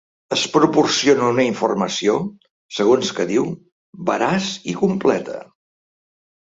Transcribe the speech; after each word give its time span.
Es 0.35 0.43
proporciona 0.53 1.27
una 1.33 1.45
informació, 1.49 2.17
segons 2.81 3.13
que 3.21 3.29
diu, 3.35 3.47
“veraç 4.11 4.53
i 4.75 4.77
completa”. 4.85 5.41